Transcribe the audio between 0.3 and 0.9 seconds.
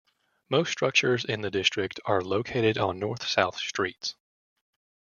Most